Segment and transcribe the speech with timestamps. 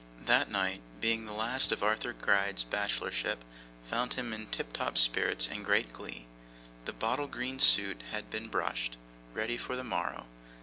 [0.25, 3.37] That night, being the last of Arthur Gride's bachelorship,
[3.85, 6.25] found him in tiptop spirits and great glee.
[6.85, 8.97] The bottle green suit had been brushed,
[9.35, 10.25] ready for the morrow.